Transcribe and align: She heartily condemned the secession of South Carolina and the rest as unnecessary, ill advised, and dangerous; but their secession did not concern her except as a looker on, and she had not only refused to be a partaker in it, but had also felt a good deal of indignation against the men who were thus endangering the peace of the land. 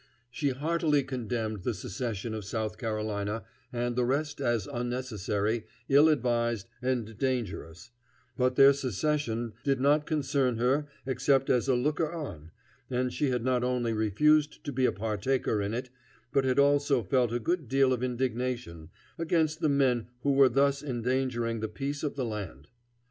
She 0.31 0.49
heartily 0.49 1.03
condemned 1.03 1.61
the 1.61 1.75
secession 1.75 2.33
of 2.33 2.43
South 2.43 2.79
Carolina 2.79 3.43
and 3.71 3.95
the 3.95 4.03
rest 4.03 4.41
as 4.41 4.65
unnecessary, 4.65 5.67
ill 5.89 6.09
advised, 6.09 6.67
and 6.81 7.15
dangerous; 7.19 7.91
but 8.35 8.55
their 8.55 8.73
secession 8.73 9.53
did 9.63 9.79
not 9.79 10.07
concern 10.07 10.57
her 10.57 10.87
except 11.05 11.51
as 11.51 11.67
a 11.67 11.75
looker 11.75 12.11
on, 12.11 12.49
and 12.89 13.13
she 13.13 13.29
had 13.29 13.45
not 13.45 13.63
only 13.63 13.93
refused 13.93 14.63
to 14.63 14.71
be 14.71 14.85
a 14.87 14.91
partaker 14.91 15.61
in 15.61 15.71
it, 15.71 15.91
but 16.33 16.45
had 16.45 16.57
also 16.57 17.03
felt 17.03 17.31
a 17.31 17.37
good 17.37 17.67
deal 17.67 17.93
of 17.93 18.01
indignation 18.01 18.89
against 19.19 19.59
the 19.61 19.69
men 19.69 20.07
who 20.21 20.31
were 20.33 20.49
thus 20.49 20.81
endangering 20.81 21.59
the 21.59 21.69
peace 21.69 22.01
of 22.01 22.15
the 22.15 22.25
land. 22.25 22.69